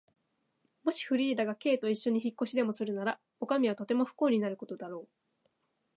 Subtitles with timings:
[0.83, 5.07] もしフリーダが Ｋ といっしょに引っ越しでもするなら、おかみはとても不幸になることだろう。